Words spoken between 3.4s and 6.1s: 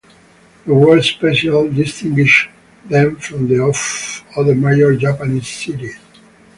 the of other major Japanese cities.